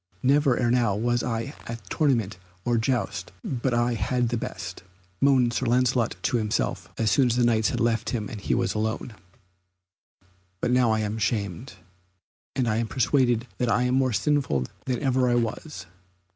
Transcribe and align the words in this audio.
"Never 0.23 0.57
ere 0.57 0.71
now 0.71 0.95
was 0.95 1.21
I 1.21 1.53
at 1.67 1.87
tournament 1.91 2.39
or 2.65 2.79
jousts 2.79 3.31
but 3.43 3.71
I 3.71 3.93
had 3.93 4.29
the 4.29 4.35
best," 4.35 4.81
moaned 5.21 5.53
Sir 5.53 5.67
Lancelot 5.67 6.15
to 6.23 6.37
himself, 6.37 6.89
as 6.97 7.11
soon 7.11 7.27
as 7.27 7.35
the 7.35 7.43
Knights 7.43 7.69
had 7.69 7.79
left 7.79 8.09
him 8.09 8.27
and 8.27 8.41
he 8.41 8.55
was 8.55 8.73
alone. 8.73 9.13
"But 10.59 10.71
now 10.71 10.95
am 10.95 11.15
I 11.17 11.19
shamed, 11.19 11.73
and 12.55 12.67
I 12.67 12.77
am 12.77 12.87
persuaded 12.87 13.45
that 13.59 13.69
I 13.69 13.83
am 13.83 13.93
more 13.93 14.11
sinful 14.11 14.65
than 14.85 15.03
ever 15.03 15.29
I 15.29 15.35
was." 15.35 15.85